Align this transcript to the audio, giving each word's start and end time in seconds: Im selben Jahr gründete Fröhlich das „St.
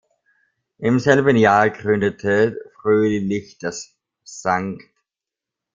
Im 0.79 0.97
selben 0.97 1.37
Jahr 1.37 1.69
gründete 1.69 2.57
Fröhlich 2.81 3.59
das 3.59 3.93
„St. 4.25 4.81